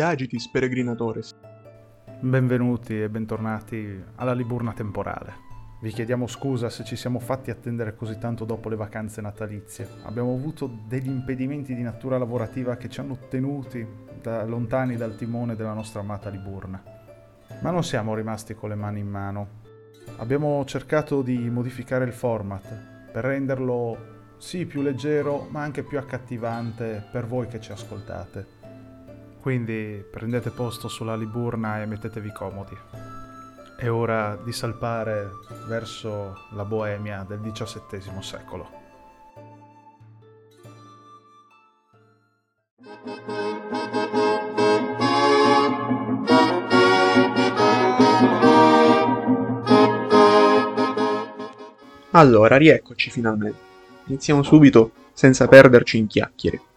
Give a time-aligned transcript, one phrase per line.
[0.00, 1.34] Agitis peregrinatores.
[2.20, 5.46] Benvenuti e bentornati alla Liburna temporale.
[5.80, 9.88] Vi chiediamo scusa se ci siamo fatti attendere così tanto dopo le vacanze natalizie.
[10.04, 13.84] Abbiamo avuto degli impedimenti di natura lavorativa che ci hanno tenuti
[14.22, 16.80] da lontani dal timone della nostra amata Liburna.
[17.60, 19.48] Ma non siamo rimasti con le mani in mano.
[20.18, 27.04] Abbiamo cercato di modificare il format per renderlo sì più leggero ma anche più accattivante
[27.10, 28.57] per voi che ci ascoltate.
[29.40, 32.76] Quindi prendete posto sulla Liburna e mettetevi comodi.
[33.76, 35.30] È ora di salpare
[35.66, 38.78] verso la Boemia del XVII secolo.
[52.12, 53.58] Allora, rieccoci finalmente.
[54.06, 56.67] Iniziamo subito senza perderci in chiacchiere.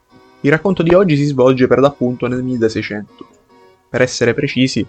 [0.44, 3.28] Il racconto di oggi si svolge per l'appunto nel 1600.
[3.90, 4.86] Per essere precisi,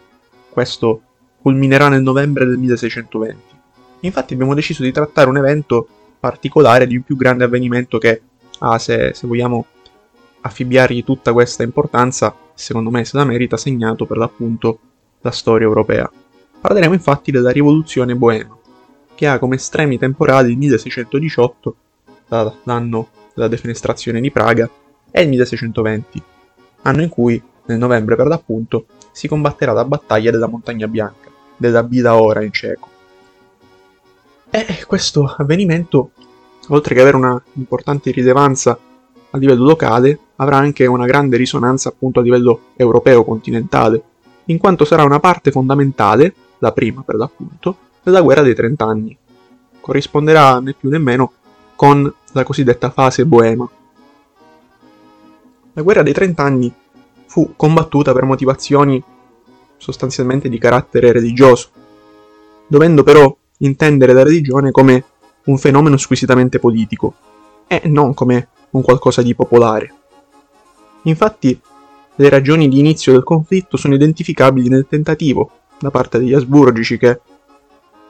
[0.48, 1.02] questo
[1.42, 3.36] culminerà nel novembre del 1620.
[4.00, 5.86] Infatti abbiamo deciso di trattare un evento
[6.18, 8.22] particolare di un più grande avvenimento che
[8.60, 9.66] ha, se, se vogliamo
[10.40, 14.78] affibbiargli tutta questa importanza, secondo me se la merita, segnato per l'appunto
[15.20, 16.10] la storia europea.
[16.60, 18.56] Parleremo infatti della rivoluzione boema,
[19.14, 21.76] che ha come estremi temporali il 1618
[22.62, 24.70] l'anno della defenestrazione di Praga,
[25.12, 26.22] e il 1620,
[26.82, 31.84] anno in cui, nel novembre per l'appunto, si combatterà la battaglia della Montagna Bianca, della
[31.84, 32.88] Bida Ora in ceco.
[34.50, 36.10] E questo avvenimento,
[36.68, 38.76] oltre che avere una importante rilevanza
[39.30, 44.02] a livello locale, avrà anche una grande risonanza appunto a livello europeo continentale,
[44.46, 49.16] in quanto sarà una parte fondamentale, la prima per l'appunto, della guerra dei trent'anni.
[49.80, 51.32] Corrisponderà né più né meno
[51.76, 53.68] con la cosiddetta fase boema.
[55.74, 56.72] La guerra dei trent'anni
[57.26, 59.02] fu combattuta per motivazioni
[59.78, 61.70] sostanzialmente di carattere religioso,
[62.66, 65.04] dovendo però intendere la religione come
[65.44, 67.14] un fenomeno squisitamente politico
[67.66, 69.94] e non come un qualcosa di popolare.
[71.04, 71.58] Infatti,
[72.16, 75.50] le ragioni di inizio del conflitto sono identificabili nel tentativo,
[75.80, 77.20] da parte degli asburgici che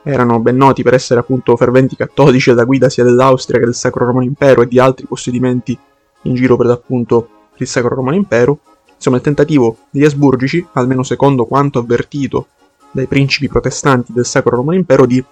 [0.03, 4.05] erano ben noti per essere appunto ferventi cattolici alla guida sia dell'Austria che del Sacro
[4.05, 5.79] Romano Impero e di altri possedimenti
[6.23, 8.59] in giro per l'appunto il Sacro Romano Impero,
[8.95, 12.47] insomma il tentativo degli Asburgici, almeno secondo quanto avvertito
[12.91, 15.23] dai principi protestanti del Sacro Romano Impero, di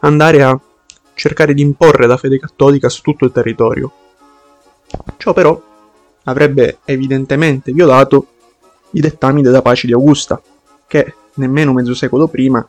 [0.00, 0.58] andare a
[1.14, 3.92] cercare di imporre la fede cattolica su tutto il territorio.
[5.16, 5.60] Ciò però
[6.24, 8.26] avrebbe evidentemente violato
[8.92, 10.40] i dettami della pace di Augusta,
[10.86, 12.66] che nemmeno mezzo secolo prima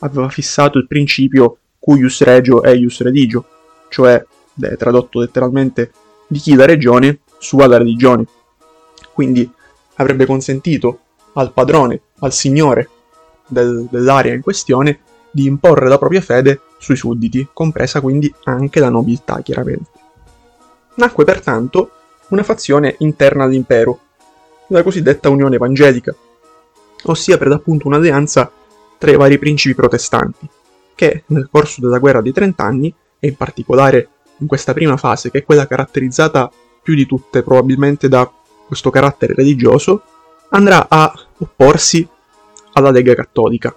[0.00, 3.44] aveva fissato il principio cuius regio eius religio,
[3.88, 4.24] cioè,
[4.76, 5.92] tradotto letteralmente,
[6.26, 8.26] di chi la regione sua la religione.
[9.20, 9.52] Quindi
[9.96, 11.00] avrebbe consentito
[11.34, 12.88] al padrone, al signore
[13.46, 15.00] del, dell'area in questione,
[15.30, 19.90] di imporre la propria fede sui sudditi, compresa quindi anche la nobiltà, chiaramente.
[20.94, 21.90] Nacque pertanto
[22.28, 24.00] una fazione interna all'impero,
[24.68, 26.14] la cosiddetta Unione Evangelica,
[27.04, 28.50] ossia per l'appunto un'alleanza
[28.96, 30.48] tra i vari principi protestanti,
[30.94, 35.40] che nel corso della guerra dei trent'anni, e in particolare in questa prima fase, che
[35.40, 36.50] è quella caratterizzata
[36.82, 38.32] più di tutte probabilmente da
[38.70, 40.00] questo carattere religioso,
[40.50, 42.08] andrà a opporsi
[42.74, 43.74] alla Lega Cattolica.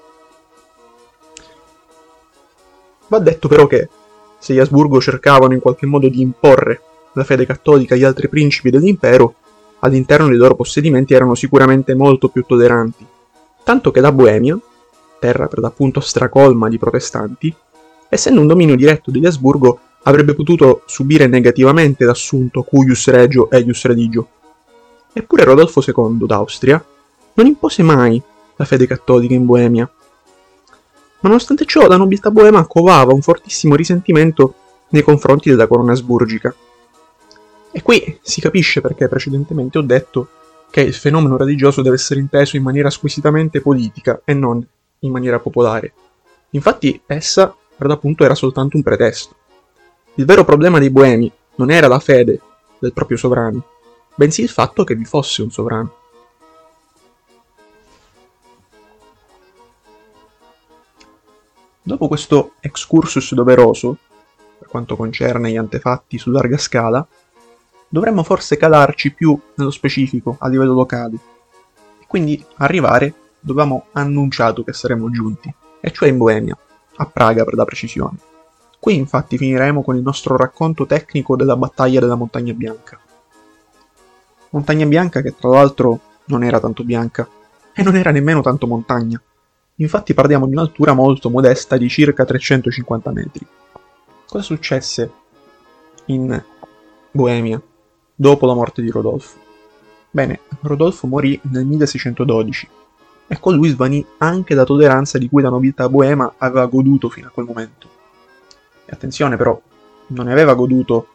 [3.07, 3.89] Va detto però che
[4.37, 6.79] se gli Asburgo cercavano in qualche modo di imporre
[7.13, 9.33] la fede cattolica agli altri principi dell'impero,
[9.79, 13.03] all'interno dei loro possedimenti erano sicuramente molto più tolleranti,
[13.63, 14.59] tanto che la Boemia,
[15.19, 17.51] terra per l'appunto stracolma di protestanti,
[18.09, 24.27] essendo un dominio diretto degli Asburgo, avrebbe potuto subire negativamente l'assunto cuius regio eius religio.
[25.13, 26.83] Eppure Rodolfo II d'Austria
[27.35, 28.21] non impose mai
[28.55, 29.89] la fede cattolica in Boemia.
[31.19, 34.55] Ma nonostante ciò, la nobiltà boema covava un fortissimo risentimento
[34.89, 36.53] nei confronti della corona asburgica.
[37.71, 40.27] E qui si capisce perché precedentemente ho detto
[40.69, 44.65] che il fenomeno religioso deve essere inteso in maniera squisitamente politica e non
[44.99, 45.93] in maniera popolare.
[46.51, 49.35] Infatti essa, per l'appunto, era soltanto un pretesto.
[50.15, 52.39] Il vero problema dei boemi non era la fede
[52.79, 53.65] del proprio sovrano,
[54.15, 56.01] bensì il fatto che vi fosse un sovrano.
[61.85, 63.97] Dopo questo excursus doveroso,
[64.57, 67.05] per quanto concerne gli antefatti su larga scala,
[67.89, 71.17] dovremmo forse calarci più nello specifico a livello locale
[71.99, 76.57] e quindi arrivare dove abbiamo annunciato che saremmo giunti, e cioè in Boemia,
[76.95, 78.17] a Praga per la precisione.
[78.79, 82.97] Qui infatti finiremo con il nostro racconto tecnico della battaglia della Montagna Bianca.
[84.53, 87.27] Montagna Bianca che tra l'altro non era tanto bianca,
[87.73, 89.19] e non era nemmeno tanto montagna.
[89.77, 93.45] Infatti parliamo di un'altura molto modesta di circa 350 metri.
[94.27, 95.11] Cosa successe
[96.05, 96.41] in
[97.09, 97.59] Boemia
[98.13, 99.37] dopo la morte di Rodolfo?
[100.11, 102.69] Bene, Rodolfo morì nel 1612
[103.25, 107.27] e con lui svanì anche la tolleranza di cui la nobiltà boema aveva goduto fino
[107.27, 107.89] a quel momento.
[108.85, 109.59] E attenzione però,
[110.07, 111.07] non ne aveva goduto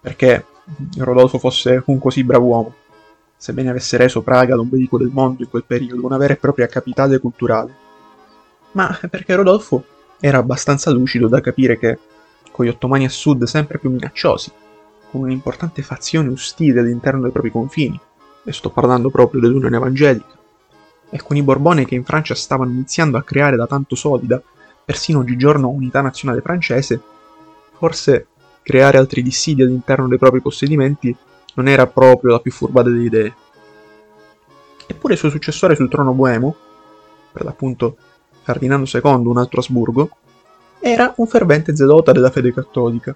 [0.00, 0.46] perché
[0.96, 2.74] Rodolfo fosse un così bravo uomo,
[3.36, 7.18] sebbene avesse reso Praga l'ombelico del mondo in quel periodo, una vera e propria capitale
[7.18, 7.74] culturale,
[8.72, 9.84] ma perché Rodolfo
[10.20, 11.98] era abbastanza lucido da capire che,
[12.50, 14.50] con gli ottomani a sud sempre più minacciosi,
[15.10, 17.98] con un'importante fazione ostile all'interno dei propri confini,
[18.44, 20.34] e sto parlando proprio dell'Unione Evangelica,
[21.10, 24.42] e con i Borbone che in Francia stavano iniziando a creare da tanto solida,
[24.84, 27.00] persino oggigiorno, unità nazionale francese,
[27.76, 28.26] forse
[28.62, 31.14] creare altri dissidi all'interno dei propri possedimenti
[31.56, 33.34] non era proprio la più furba delle idee.
[34.86, 36.54] Eppure il suo successore sul trono boemo,
[37.32, 37.96] per l'appunto
[38.42, 40.10] Ferdinando II, un altro Asburgo,
[40.78, 43.14] era un fervente zelota della fede cattolica,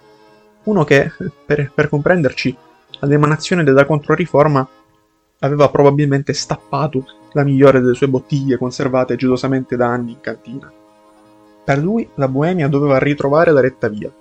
[0.65, 1.13] uno che,
[1.47, 2.57] per, per comprenderci,
[3.01, 4.69] all'emanazione della Controriforma
[5.41, 10.71] aveva probabilmente stappato la migliore delle sue bottiglie conservate gelosamente da anni in cantina.
[11.65, 14.13] Per lui la Boemia doveva ritrovare la retta via.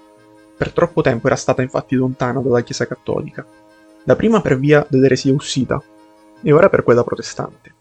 [0.55, 3.45] Per troppo tempo era stata infatti lontana dalla Chiesa cattolica,
[4.03, 5.81] dapprima per via dell'eresia ussita
[6.41, 7.73] e ora per quella protestante.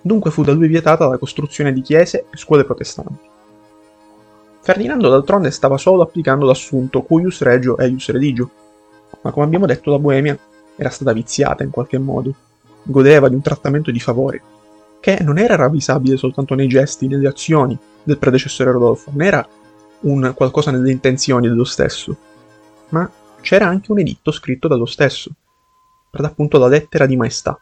[0.00, 3.26] Dunque fu da lui vietata la costruzione di chiese e scuole protestanti.
[4.60, 8.50] Ferdinando d'altronde stava solo applicando l'assunto cuius regio eius religio,
[9.22, 10.38] ma come abbiamo detto la Boemia
[10.76, 12.34] era stata viziata in qualche modo,
[12.82, 14.42] godeva di un trattamento di favore,
[15.00, 19.48] che non era ravvisabile soltanto nei gesti, nelle azioni del predecessore Rodolfo, non era
[20.00, 22.16] un qualcosa nelle intenzioni dello stesso,
[22.90, 25.30] ma c'era anche un editto scritto dallo stesso,
[26.10, 27.58] per l'appunto la lettera di maestà,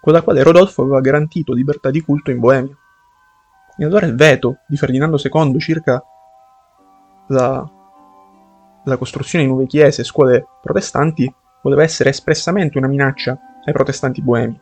[0.00, 2.76] con la quale Rodolfo aveva garantito libertà di culto in Boemia.
[3.76, 6.02] E allora il veto di Ferdinando II circa
[7.28, 7.70] la,
[8.84, 11.32] la costruzione di nuove chiese e scuole protestanti
[11.62, 14.58] voleva essere espressamente una minaccia ai protestanti boemi.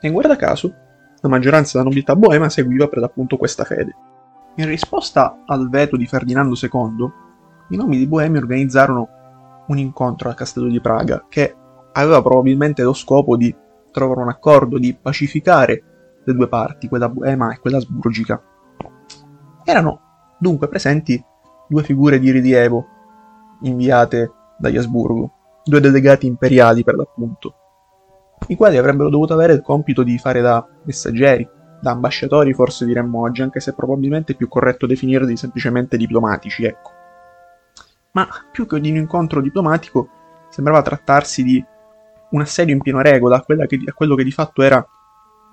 [0.00, 0.74] E guarda caso,
[1.20, 3.94] la maggioranza della nobiltà boema seguiva per l'appunto questa fede.
[4.56, 7.24] In risposta al veto di Ferdinando II,
[7.70, 9.08] i nomi di Boemi organizzarono
[9.68, 11.54] un incontro al castello di Praga che
[11.92, 13.54] aveva probabilmente lo scopo di
[13.90, 15.82] trovare un accordo, di pacificare
[16.24, 18.42] le due parti, quella boema e quella asburgica.
[19.64, 20.00] Erano
[20.38, 21.22] dunque presenti
[21.68, 22.86] due figure di rilievo
[23.62, 25.32] inviate dagli Asburgo,
[25.64, 27.54] due delegati imperiali per l'appunto,
[28.48, 31.48] i quali avrebbero dovuto avere il compito di fare da messaggeri,
[31.80, 36.90] da ambasciatori forse diremmo oggi, anche se probabilmente è più corretto definirli semplicemente diplomatici, ecco.
[38.16, 40.08] Ma più che di un incontro diplomatico,
[40.48, 41.62] sembrava trattarsi di
[42.30, 44.84] un assedio in piena regola a, che, a quello che di fatto era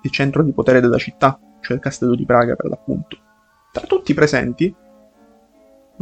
[0.02, 3.18] il centro di potere della città, cioè il castello di Praga per l'appunto.
[3.70, 4.74] Tra tutti i presenti,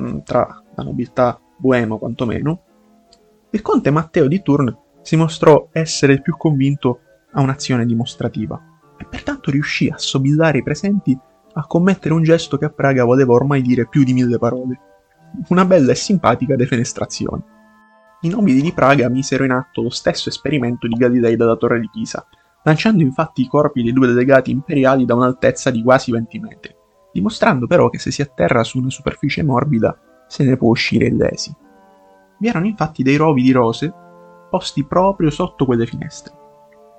[0.01, 2.63] mm, tra la nobiltà boemo quantomeno,
[3.51, 7.01] il conte Matteo di Turn si mostrò essere il più convinto
[7.33, 8.61] a un'azione dimostrativa
[8.97, 11.19] e pertanto riuscì a sobillare i presenti
[11.55, 14.92] a commettere un gesto che a Praga voleva ormai dire più di mille parole.
[15.49, 17.43] Una bella e simpatica defenestrazione.
[18.21, 21.89] I nobili di Praga misero in atto lo stesso esperimento di Galilei dalla torre di
[21.91, 22.27] Pisa,
[22.65, 26.75] lanciando infatti i corpi dei due delegati imperiali da un'altezza di quasi 20 metri,
[27.13, 29.99] dimostrando però che se si atterra su una superficie morbida
[30.29, 31.53] se ne può uscire illesi.
[32.39, 33.93] Vi erano infatti dei rovi di rose
[34.51, 36.35] posti proprio sotto quelle finestre,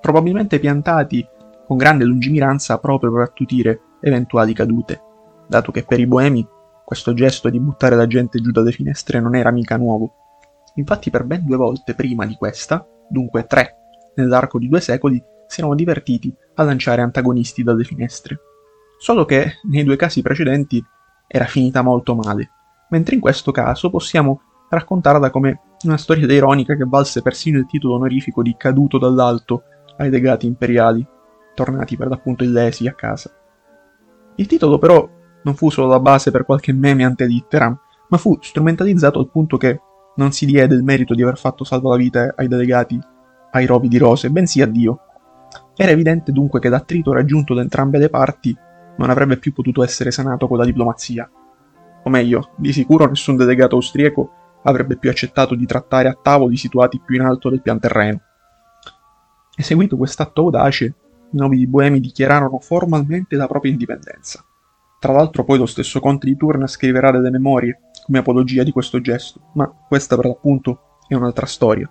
[0.00, 1.24] probabilmente piantati
[1.66, 5.00] con grande lungimiranza proprio per attutire eventuali cadute,
[5.46, 6.46] dato che per i boemi
[6.84, 10.14] questo gesto di buttare la gente giù dalle finestre non era mica nuovo.
[10.74, 13.76] Infatti per ben due volte prima di questa, dunque tre,
[14.16, 18.38] nell'arco di due secoli, si erano divertiti a lanciare antagonisti dalle finestre.
[18.98, 20.84] Solo che nei due casi precedenti
[21.26, 22.50] era finita molto male,
[22.90, 27.94] mentre in questo caso possiamo raccontarla come una storia ironica che valse persino il titolo
[27.94, 29.64] onorifico di caduto dall'alto
[29.98, 31.06] ai legati imperiali,
[31.54, 33.30] tornati per l'appunto illesi a casa.
[34.36, 35.08] Il titolo però
[35.44, 39.56] non fu solo la base per qualche meme ante litteram, ma fu strumentalizzato al punto
[39.56, 39.80] che
[40.16, 43.00] non si diede il merito di aver fatto salva la vita ai delegati
[43.52, 45.00] ai rovi di rose, bensì a Dio.
[45.76, 48.56] Era evidente dunque che l'attrito raggiunto da entrambe le parti
[48.96, 51.28] non avrebbe più potuto essere sanato con la diplomazia.
[52.02, 54.30] O meglio, di sicuro nessun delegato austriaco
[54.64, 58.20] avrebbe più accettato di trattare a tavoli situati più in alto del pian terreno.
[59.56, 60.84] Eseguito quest'atto audace,
[61.30, 64.44] i nobili boemi dichiararono formalmente la propria indipendenza.
[65.04, 69.02] Tra l'altro poi lo stesso conte di Turna scriverà delle memorie come apologia di questo
[69.02, 71.86] gesto, ma questa per l'appunto è un'altra storia.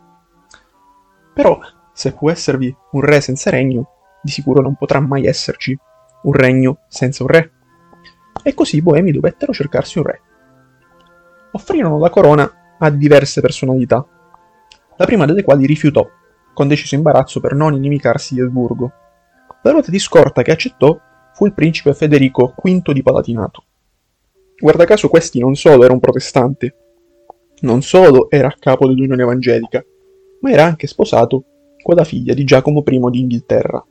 [1.32, 1.60] Però,
[1.94, 3.88] se può esservi un re senza regno,
[4.20, 5.78] di sicuro non potrà mai esserci
[6.24, 7.52] un regno senza un re.
[8.42, 10.22] E così i boemi dovettero cercarsi un re.
[11.52, 14.04] Offrirono la corona a diverse personalità,
[14.98, 16.04] la prima delle quali rifiutò,
[16.52, 18.92] con deciso imbarazzo per non inimicarsi di Asburgo.
[19.62, 21.00] La ruota di scorta che accettò
[21.34, 23.64] fu il principe Federico V di Palatinato.
[24.58, 26.76] Guarda caso questi non solo era un protestante,
[27.62, 29.84] non solo era a capo dell'Unione Evangelica,
[30.42, 31.44] ma era anche sposato
[31.82, 33.86] con la figlia di Giacomo I d'Inghilterra,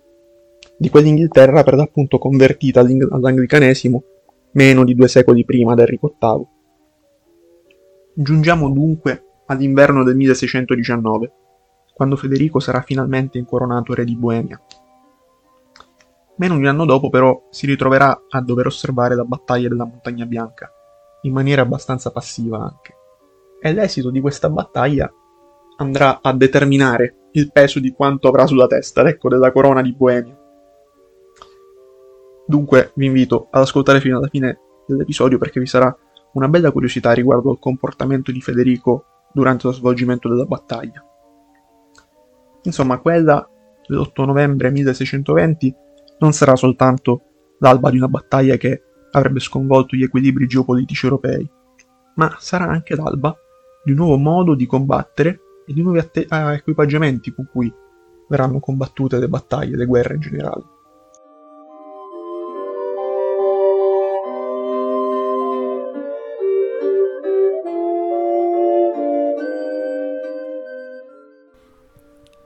[0.77, 4.05] di quell'Inghilterra per l'appunto convertita all'anglicanesimo
[4.53, 6.47] meno di due secoli prima da VIII.
[8.15, 11.33] Giungiamo dunque all'inverno del 1619,
[11.95, 14.61] quando Federico sarà finalmente incoronato re di Boemia.
[16.37, 20.25] Meno di un anno dopo, però, si ritroverà a dover osservare la battaglia della Montagna
[20.25, 20.73] Bianca,
[21.23, 22.95] in maniera abbastanza passiva anche.
[23.61, 25.11] E l'esito di questa battaglia
[25.77, 30.37] andrà a determinare il peso di quanto avrà sulla testa, ecco, della corona di Boemia.
[32.47, 35.95] Dunque vi invito ad ascoltare fino alla fine dell'episodio perché vi sarà
[36.33, 41.05] una bella curiosità riguardo al comportamento di Federico durante lo svolgimento della battaglia.
[42.63, 43.49] Insomma, quella
[43.87, 45.75] dell'8 novembre 1620
[46.23, 51.49] non sarà soltanto l'alba di una battaglia che avrebbe sconvolto gli equilibri geopolitici europei,
[52.15, 53.37] ma sarà anche l'alba
[53.85, 57.73] di un nuovo modo di combattere e di nuovi atte- equipaggiamenti con cui
[58.29, 60.63] verranno combattute le battaglie, le guerre in generale.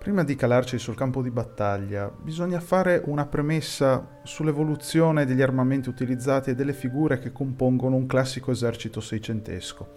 [0.06, 6.50] Prima di calarci sul campo di battaglia, bisogna fare una premessa sull'evoluzione degli armamenti utilizzati
[6.50, 9.88] e delle figure che compongono un classico esercito seicentesco.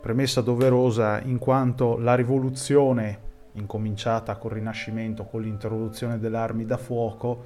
[0.00, 3.18] Premessa doverosa in quanto la rivoluzione,
[3.54, 7.44] incominciata col Rinascimento, con l'introduzione delle armi da fuoco,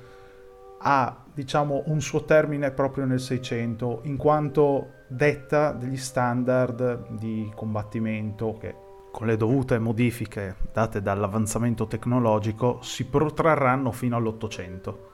[0.80, 8.58] ha diciamo un suo termine proprio nel Seicento, in quanto detta degli standard di combattimento
[8.60, 15.08] che con le dovute modifiche date dall'avanzamento tecnologico, si protrarranno fino all'Ottocento.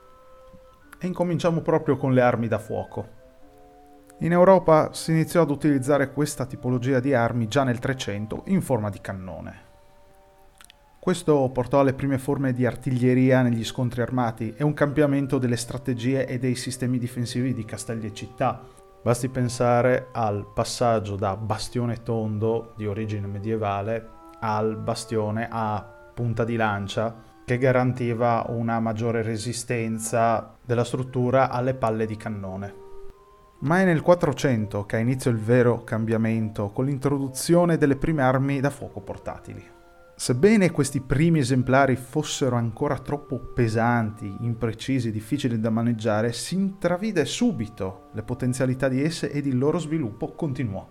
[0.99, 3.09] E incominciamo proprio con le armi da fuoco.
[4.21, 8.89] In Europa si iniziò ad utilizzare questa tipologia di armi già nel 300 in forma
[8.89, 9.65] di cannone.
[10.99, 16.27] Questo portò alle prime forme di artiglieria negli scontri armati e un cambiamento delle strategie
[16.27, 18.61] e dei sistemi difensivi di castelli e città,
[19.07, 24.09] Basti pensare al passaggio da bastione tondo di origine medievale
[24.41, 32.05] al bastione a punta di lancia che garantiva una maggiore resistenza della struttura alle palle
[32.05, 32.75] di cannone.
[33.61, 38.59] Ma è nel 400 che ha inizio il vero cambiamento con l'introduzione delle prime armi
[38.59, 39.76] da fuoco portatili.
[40.19, 48.09] Sebbene questi primi esemplari fossero ancora troppo pesanti, imprecisi, difficili da maneggiare, si intravide subito
[48.15, 50.89] le potenzialità di esse ed il loro sviluppo continuò.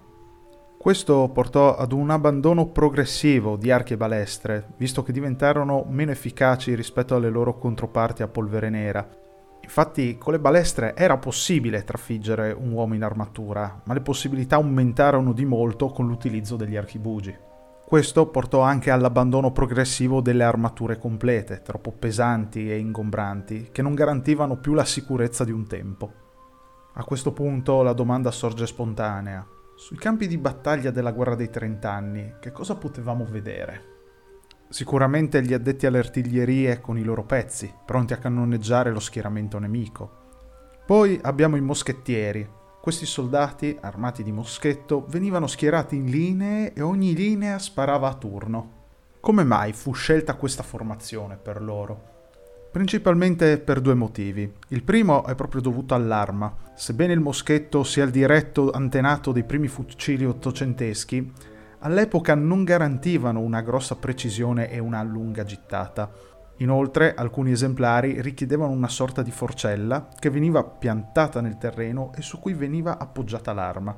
[0.78, 6.76] Questo portò ad un abbandono progressivo di archi e balestre, visto che diventarono meno efficaci
[6.76, 9.10] rispetto alle loro controparti a polvere nera.
[9.60, 15.34] Infatti con le balestre era possibile trafiggere un uomo in armatura, ma le possibilità aumentarono
[15.34, 17.36] di molto con l'utilizzo degli archibugi.
[17.86, 24.58] Questo portò anche all'abbandono progressivo delle armature complete, troppo pesanti e ingombranti, che non garantivano
[24.58, 26.12] più la sicurezza di un tempo.
[26.96, 29.46] A questo punto la domanda sorge spontanea.
[29.76, 33.94] Sui campi di battaglia della guerra dei trent'anni, che cosa potevamo vedere?
[34.68, 40.24] Sicuramente gli addetti alle artiglierie con i loro pezzi, pronti a cannoneggiare lo schieramento nemico.
[40.88, 42.50] Poi abbiamo i moschettieri,
[42.86, 48.84] questi soldati, armati di moschetto, venivano schierati in linee e ogni linea sparava a turno.
[49.20, 52.68] Come mai fu scelta questa formazione per loro?
[52.72, 54.54] Principalmente per due motivi.
[54.68, 56.56] Il primo è proprio dovuto all'arma.
[56.76, 61.34] Sebbene il moschetto sia il diretto antenato dei primi fucili ottocenteschi,
[61.80, 66.12] all'epoca non garantivano una grossa precisione e una lunga gittata.
[66.58, 72.40] Inoltre alcuni esemplari richiedevano una sorta di forcella che veniva piantata nel terreno e su
[72.40, 73.96] cui veniva appoggiata l'arma.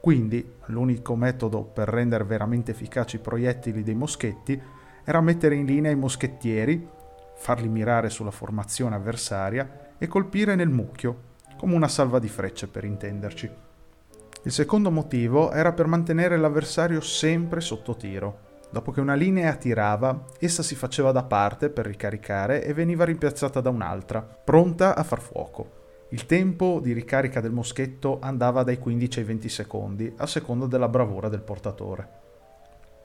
[0.00, 4.58] Quindi l'unico metodo per rendere veramente efficaci i proiettili dei moschetti
[5.04, 6.88] era mettere in linea i moschettieri,
[7.36, 11.26] farli mirare sulla formazione avversaria e colpire nel mucchio,
[11.58, 13.50] come una salva di frecce per intenderci.
[14.44, 18.46] Il secondo motivo era per mantenere l'avversario sempre sotto tiro.
[18.70, 23.60] Dopo che una linea tirava, essa si faceva da parte per ricaricare e veniva rimpiazzata
[23.62, 25.76] da un'altra, pronta a far fuoco.
[26.10, 30.88] Il tempo di ricarica del moschetto andava dai 15 ai 20 secondi, a seconda della
[30.88, 32.08] bravura del portatore.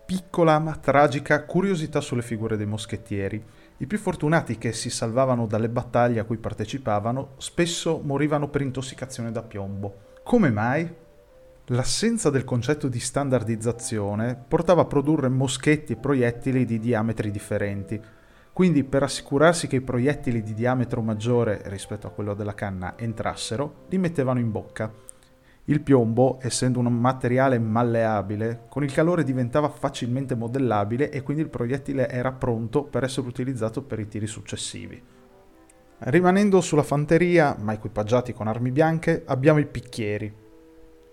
[0.06, 3.42] Piccola ma tragica curiosità sulle figure dei moschettieri.
[3.78, 9.32] I più fortunati che si salvavano dalle battaglie a cui partecipavano spesso morivano per intossicazione
[9.32, 10.12] da piombo.
[10.24, 10.94] Come mai?
[11.68, 18.02] L'assenza del concetto di standardizzazione portava a produrre moschetti e proiettili di diametri differenti.
[18.52, 23.86] Quindi per assicurarsi che i proiettili di diametro maggiore rispetto a quello della canna entrassero,
[23.88, 24.92] li mettevano in bocca.
[25.64, 31.50] Il piombo, essendo un materiale malleabile, con il calore diventava facilmente modellabile e quindi il
[31.50, 35.02] proiettile era pronto per essere utilizzato per i tiri successivi.
[36.00, 40.42] Rimanendo sulla fanteria, ma equipaggiati con armi bianche, abbiamo i picchieri,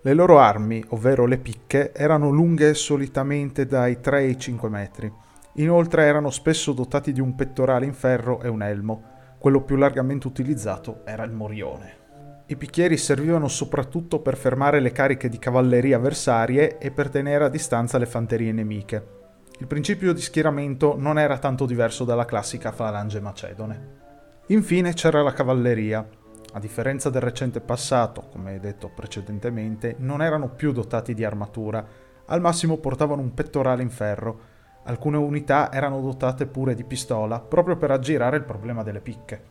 [0.03, 5.13] le loro armi, ovvero le picche, erano lunghe solitamente dai 3 ai 5 metri.
[5.55, 9.03] Inoltre erano spesso dotati di un pettorale in ferro e un elmo.
[9.37, 11.99] Quello più largamente utilizzato era il morione.
[12.47, 17.49] I picchieri servivano soprattutto per fermare le cariche di cavalleria avversarie e per tenere a
[17.49, 19.19] distanza le fanterie nemiche.
[19.59, 23.99] Il principio di schieramento non era tanto diverso dalla classica falange macedone.
[24.47, 26.05] Infine c'era la cavalleria,
[26.53, 31.85] a differenza del recente passato, come detto precedentemente, non erano più dotati di armatura,
[32.25, 34.39] al massimo portavano un pettorale in ferro.
[34.83, 39.43] Alcune unità erano dotate pure di pistola, proprio per aggirare il problema delle picche.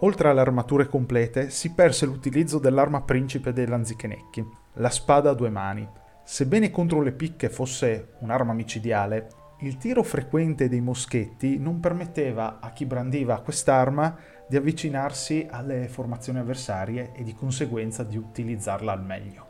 [0.00, 5.50] Oltre alle armature complete, si perse l'utilizzo dell'arma principe dei lanzichenecchi, la spada a due
[5.50, 5.88] mani.
[6.24, 9.28] Sebbene contro le picche fosse un'arma micidiale,
[9.62, 14.16] il tiro frequente dei moschetti non permetteva a chi brandiva quest'arma
[14.50, 19.46] di avvicinarsi alle formazioni avversarie e di conseguenza di utilizzarla al meglio.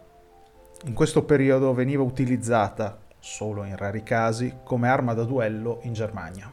[0.85, 6.53] In questo periodo veniva utilizzata, solo in rari casi, come arma da duello in Germania.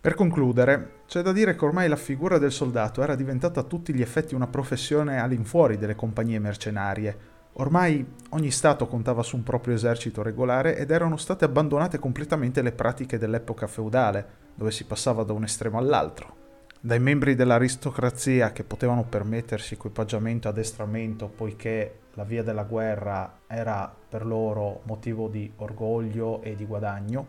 [0.00, 3.94] Per concludere, c'è da dire che ormai la figura del soldato era diventata a tutti
[3.94, 7.16] gli effetti una professione all'infuori delle compagnie mercenarie.
[7.52, 12.72] Ormai ogni Stato contava su un proprio esercito regolare ed erano state abbandonate completamente le
[12.72, 14.26] pratiche dell'epoca feudale,
[14.56, 16.37] dove si passava da un estremo all'altro
[16.80, 23.92] dai membri dell'aristocrazia che potevano permettersi equipaggiamento e addestramento poiché la via della guerra era
[24.08, 27.26] per loro motivo di orgoglio e di guadagno,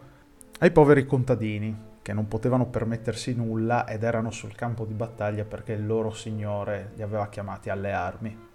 [0.60, 5.74] ai poveri contadini che non potevano permettersi nulla ed erano sul campo di battaglia perché
[5.74, 8.48] il loro signore li aveva chiamati alle armi.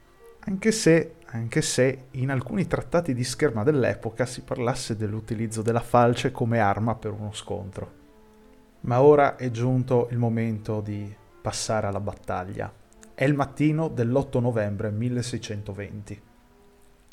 [0.46, 6.32] Anche se, anche se in alcuni trattati di scherma dell'epoca si parlasse dell'utilizzo della falce
[6.32, 8.02] come arma per uno scontro.
[8.84, 12.70] Ma ora è giunto il momento di passare alla battaglia.
[13.14, 16.20] È il mattino dell'8 novembre 1620.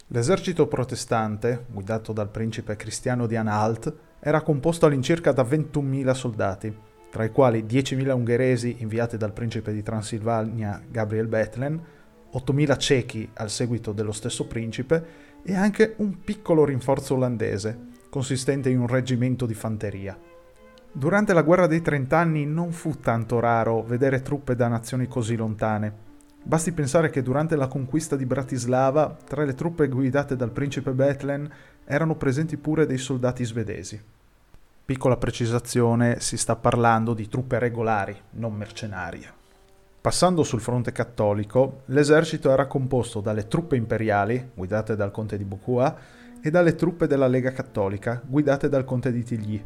[0.08, 6.78] L'esercito protestante, guidato dal principe cristiano di Anhalt, era composto all'incirca da 21.000 soldati,
[7.10, 11.82] tra i quali 10.000 ungheresi inviati dal principe di Transilvania Gabriel Bethlen,
[12.34, 15.06] 8.000 cechi al seguito dello stesso principe
[15.42, 20.20] e anche un piccolo rinforzo olandese, consistente in un reggimento di fanteria.
[20.94, 26.10] Durante la guerra dei trent'anni non fu tanto raro vedere truppe da nazioni così lontane.
[26.44, 31.50] Basti pensare che durante la conquista di Bratislava, tra le truppe guidate dal principe Bethlen,
[31.86, 34.02] erano presenti pure dei soldati svedesi.
[34.84, 39.32] Piccola precisazione, si sta parlando di truppe regolari, non mercenarie.
[40.02, 45.96] Passando sul fronte cattolico, l'esercito era composto dalle truppe imperiali, guidate dal conte di Bocua,
[46.42, 49.64] e dalle truppe della Lega Cattolica, guidate dal conte di Tilly,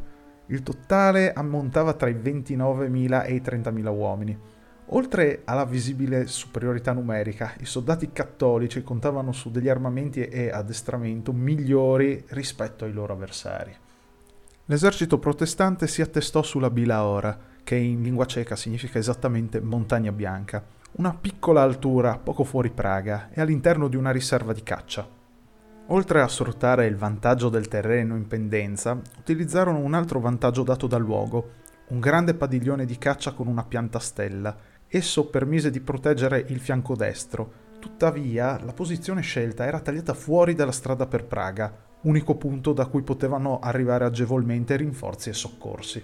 [0.48, 4.40] il totale ammontava tra i 29.000 e i 30.000 uomini.
[4.90, 12.24] Oltre alla visibile superiorità numerica, i soldati cattolici contavano su degli armamenti e addestramento migliori
[12.30, 13.76] rispetto ai loro avversari.
[14.66, 20.64] L'esercito protestante si attestò sulla Bilaora, che in lingua ceca significa esattamente montagna bianca,
[20.98, 25.15] una piccola altura poco fuori Praga e all'interno di una riserva di caccia.
[25.90, 31.02] Oltre a sfruttare il vantaggio del terreno in pendenza, utilizzarono un altro vantaggio dato dal
[31.02, 31.52] luogo,
[31.90, 34.56] un grande padiglione di caccia con una pianta stella.
[34.88, 40.72] Esso permise di proteggere il fianco destro, tuttavia la posizione scelta era tagliata fuori dalla
[40.72, 41.72] strada per Praga,
[42.02, 46.04] unico punto da cui potevano arrivare agevolmente rinforzi e soccorsi.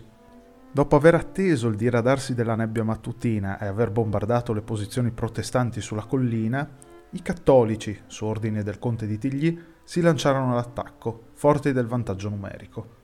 [0.72, 6.06] Dopo aver atteso il diradarsi della nebbia mattutina e aver bombardato le posizioni protestanti sulla
[6.06, 6.70] collina,
[7.14, 13.00] i cattolici, su ordine del conte di Tigli, si lanciarono all'attacco, forti del vantaggio numerico.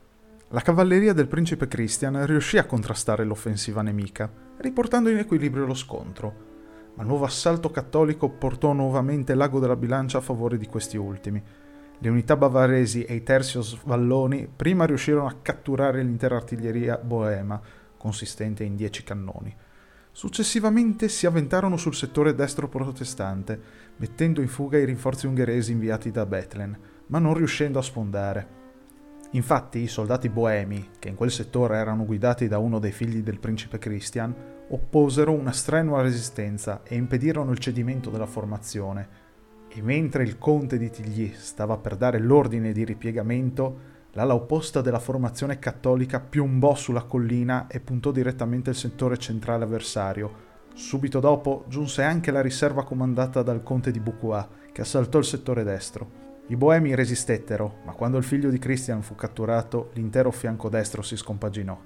[0.48, 6.46] La cavalleria del principe Christian riuscì a contrastare l'offensiva nemica, riportando in equilibrio lo scontro,
[6.94, 11.42] ma il nuovo assalto cattolico portò nuovamente l'ago della bilancia a favore di questi ultimi.
[11.98, 17.60] Le unità bavaresi e i terzios valloni prima riuscirono a catturare l'intera artiglieria boema,
[17.98, 19.54] consistente in 10 cannoni,
[20.18, 23.60] Successivamente si avventarono sul settore destro protestante,
[23.98, 28.56] mettendo in fuga i rinforzi ungheresi inviati da Bethlen, ma non riuscendo a sfondare.
[29.32, 33.38] Infatti i soldati boemi, che in quel settore erano guidati da uno dei figli del
[33.38, 34.34] principe Christian,
[34.68, 39.26] opposero una strenua resistenza e impedirono il cedimento della formazione.
[39.68, 44.98] E mentre il conte di Tigli stava per dare l'ordine di ripiegamento, l'ala opposta della
[44.98, 50.47] formazione cattolica piombò sulla collina e puntò direttamente il settore centrale avversario.
[50.78, 55.64] Subito dopo giunse anche la riserva comandata dal conte di Bucua, che assaltò il settore
[55.64, 56.08] destro.
[56.46, 61.16] I boemi resistettero, ma quando il figlio di Christian fu catturato, l'intero fianco destro si
[61.16, 61.76] scompaginò.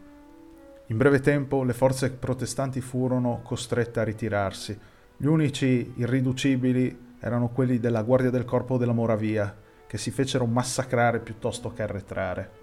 [0.88, 4.78] In breve tempo le forze protestanti furono costrette a ritirarsi.
[5.16, 11.20] Gli unici irriducibili erano quelli della Guardia del Corpo della Moravia, che si fecero massacrare
[11.20, 12.61] piuttosto che arretrare.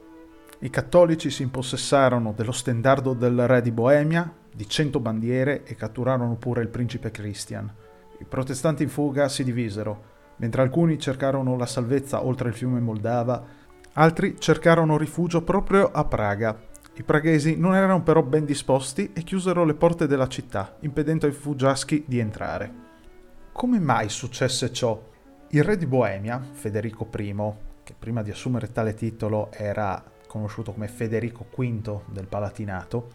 [0.62, 6.36] I cattolici si impossessarono dello stendardo del re di Boemia, di cento bandiere e catturarono
[6.36, 7.74] pure il principe Christian.
[8.20, 10.04] I protestanti in fuga si divisero,
[10.36, 13.42] mentre alcuni cercarono la salvezza oltre il fiume Moldava,
[13.94, 16.60] altri cercarono rifugio proprio a Praga,
[16.96, 21.32] i praghesi non erano però ben disposti e chiusero le porte della città, impedendo ai
[21.32, 22.74] fuggiaschi di entrare.
[23.54, 25.02] Come mai successe ciò?
[25.52, 27.36] Il re di Boemia, Federico I,
[27.82, 33.10] che prima di assumere tale titolo era conosciuto come Federico V del Palatinato,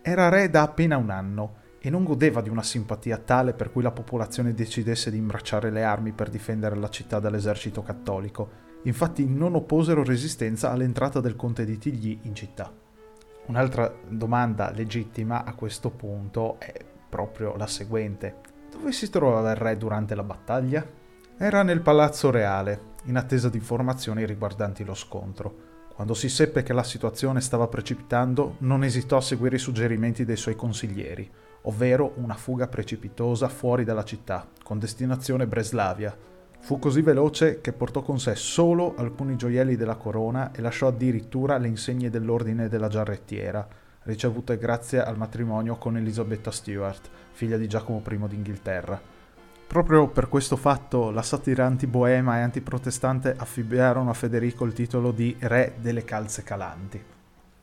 [0.00, 3.82] era re da appena un anno e non godeva di una simpatia tale per cui
[3.82, 8.70] la popolazione decidesse di imbracciare le armi per difendere la città dall'esercito cattolico.
[8.84, 12.72] Infatti non opposero resistenza all'entrata del conte di Tigli in città.
[13.46, 16.72] Un'altra domanda legittima a questo punto è
[17.08, 18.36] proprio la seguente.
[18.70, 20.86] Dove si trovava il re durante la battaglia?
[21.36, 25.71] Era nel palazzo reale, in attesa di informazioni riguardanti lo scontro.
[25.94, 30.36] Quando si seppe che la situazione stava precipitando, non esitò a seguire i suggerimenti dei
[30.36, 31.30] suoi consiglieri,
[31.62, 36.16] ovvero una fuga precipitosa fuori dalla città, con destinazione Breslavia,
[36.62, 41.58] Fu così veloce che portò con sé solo alcuni gioielli della corona e lasciò addirittura
[41.58, 43.66] le insegne dell'ordine della giarrettiera,
[44.04, 49.11] ricevute grazie al matrimonio con Elisabetta Stuart, figlia di Giacomo I d'Inghilterra.
[49.72, 55.34] Proprio per questo fatto la satira anti-boema e antiprotestante affibbiarono a Federico il titolo di
[55.38, 57.02] Re delle calze calanti.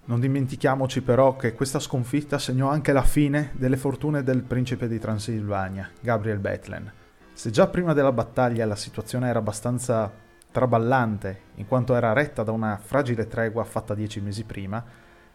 [0.05, 4.97] Non dimentichiamoci però che questa sconfitta segnò anche la fine delle fortune del principe di
[4.97, 6.91] Transilvania, Gabriel Bethlen,
[7.31, 10.11] se già prima della battaglia la situazione era abbastanza
[10.51, 14.83] traballante, in quanto era retta da una fragile tregua fatta dieci mesi prima,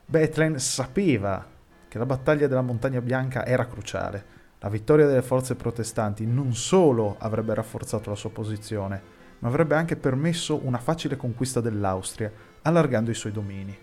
[0.04, 1.46] Bethlen sapeva
[1.86, 4.42] che la battaglia della Montagna Bianca era cruciale.
[4.64, 9.02] La vittoria delle forze protestanti non solo avrebbe rafforzato la sua posizione,
[9.40, 13.76] ma avrebbe anche permesso una facile conquista dell'Austria, allargando i suoi domini.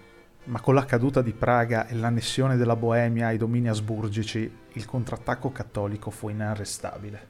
[0.46, 5.52] Ma con la caduta di Praga e l'annessione della Boemia ai domini asburgici, il contrattacco
[5.52, 7.28] cattolico fu inarrestabile.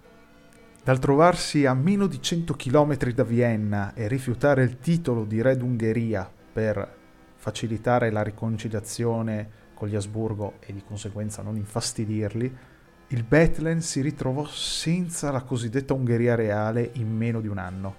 [0.81, 5.57] Dal trovarsi a meno di 100 km da Vienna e rifiutare il titolo di re
[5.57, 6.99] d'Ungheria per
[7.35, 12.70] facilitare la riconciliazione con gli Asburgo e di conseguenza non infastidirli,
[13.13, 17.93] il Bethlen si ritrovò senza la cosiddetta Ungheria reale in meno di un anno.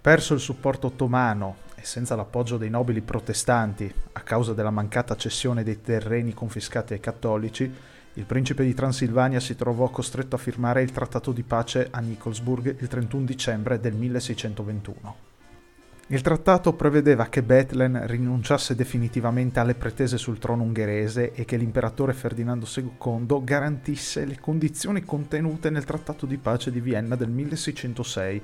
[0.00, 5.62] Perso il supporto ottomano e senza l'appoggio dei nobili protestanti a causa della mancata cessione
[5.64, 7.70] dei terreni confiscati ai cattolici,
[8.14, 12.80] il principe di Transilvania si trovò costretto a firmare il trattato di pace a Nikolsburg
[12.80, 15.27] il 31 dicembre del 1621.
[16.10, 22.14] Il trattato prevedeva che Bethlen rinunciasse definitivamente alle pretese sul trono ungherese e che l'imperatore
[22.14, 28.42] Ferdinando II garantisse le condizioni contenute nel trattato di pace di Vienna del 1606,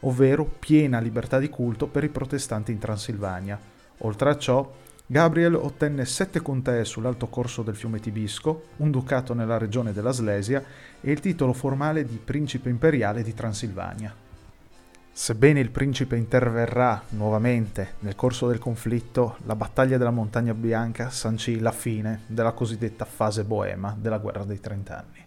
[0.00, 3.58] ovvero piena libertà di culto per i protestanti in Transilvania.
[4.00, 4.70] Oltre a ciò,
[5.06, 10.62] Gabriel ottenne sette contee sull'alto corso del fiume Tibisco, un ducato nella regione della Slesia
[11.00, 14.25] e il titolo formale di principe imperiale di Transilvania.
[15.18, 21.58] Sebbene il principe interverrà nuovamente nel corso del conflitto, la battaglia della Montagna Bianca sancì
[21.58, 25.24] la fine della cosiddetta fase boema della guerra dei trent'anni.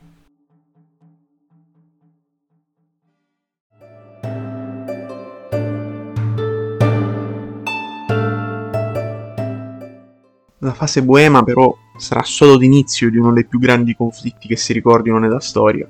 [10.59, 14.71] La fase boema però sarà solo l'inizio di uno dei più grandi conflitti che si
[14.71, 15.87] ricordino nella storia.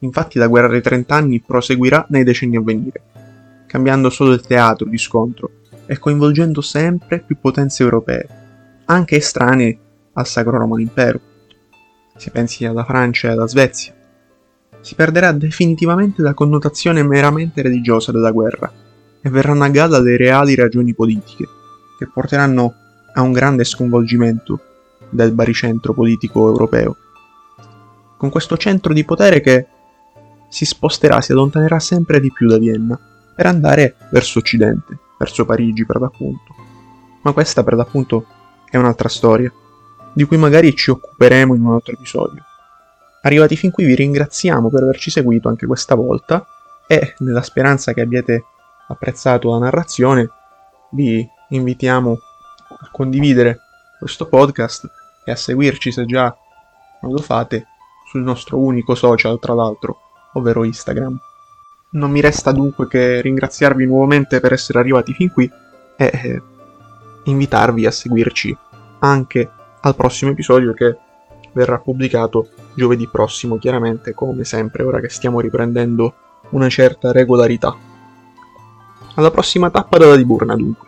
[0.00, 3.02] Infatti la guerra dei trent'anni proseguirà nei decenni a venire,
[3.68, 5.50] cambiando solo il teatro di scontro
[5.86, 8.26] e coinvolgendo sempre più potenze europee,
[8.86, 9.78] anche estranee
[10.14, 11.20] al Sacro Romano Impero.
[12.16, 13.94] Si pensi alla Francia e alla Svezia.
[14.80, 18.72] Si perderà definitivamente la connotazione meramente religiosa della guerra
[19.20, 21.44] e verranno a galla le reali ragioni politiche,
[21.98, 22.74] che porteranno
[23.14, 24.60] a un grande sconvolgimento
[25.10, 26.96] del baricentro politico europeo.
[28.16, 29.66] Con questo centro di potere che
[30.48, 32.98] si sposterà, si allontanerà sempre di più da Vienna
[33.38, 36.56] per andare verso occidente, verso Parigi per l'appunto.
[37.22, 38.26] Ma questa per l'appunto
[38.68, 39.52] è un'altra storia,
[40.12, 42.42] di cui magari ci occuperemo in un altro episodio.
[43.22, 46.44] Arrivati fin qui vi ringraziamo per averci seguito anche questa volta
[46.88, 48.44] e nella speranza che abbiate
[48.88, 50.28] apprezzato la narrazione
[50.90, 52.18] vi invitiamo
[52.80, 53.60] a condividere
[54.00, 54.90] questo podcast
[55.24, 56.36] e a seguirci se già
[57.02, 57.68] non lo fate
[58.10, 59.96] sul nostro unico social tra l'altro,
[60.32, 61.20] ovvero Instagram.
[61.90, 65.50] Non mi resta dunque che ringraziarvi nuovamente per essere arrivati fin qui
[65.96, 66.42] e eh,
[67.24, 68.56] invitarvi a seguirci
[69.00, 70.96] anche al prossimo episodio che
[71.52, 76.14] verrà pubblicato giovedì prossimo, chiaramente come sempre, ora che stiamo riprendendo
[76.50, 77.74] una certa regolarità.
[79.14, 80.87] Alla prossima tappa dalla Liburna dunque.